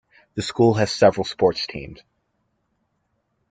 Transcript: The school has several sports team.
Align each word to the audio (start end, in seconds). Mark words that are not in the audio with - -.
The 0.33 0.41
school 0.41 0.73
has 0.73 0.91
several 0.91 1.25
sports 1.25 1.67
team. 1.67 1.95